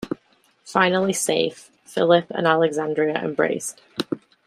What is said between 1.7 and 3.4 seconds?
Philip and Alexandria